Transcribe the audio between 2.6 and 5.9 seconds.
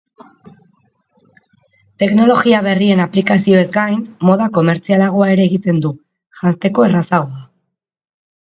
berrien aplikazioez gain, moda komertzialagoa ere egiten